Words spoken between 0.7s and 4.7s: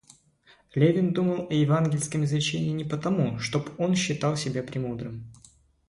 Левин думал о евангельском изречении не потому, чтоб он считал себя